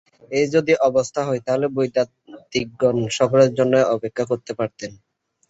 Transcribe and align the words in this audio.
এই 0.31 0.47
যদি 0.55 0.73
অবস্থা 0.89 1.21
হয়, 1.27 1.41
তাহলে 1.45 1.67
বৈদান্তিকগণ 1.75 2.97
সকলের 3.17 3.51
জন্যই 3.57 3.89
অপেক্ষা 3.95 4.23
করতে 4.31 4.51
পারেন। 4.53 4.91